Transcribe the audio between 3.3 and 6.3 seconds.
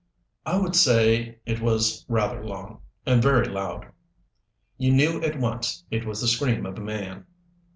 loud." "You knew at once it was the